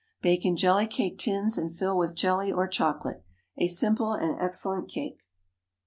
[0.23, 3.23] Bake in jelly cake tins, and fill with jelly or chocolate.
[3.59, 5.19] A simple and excellent cake.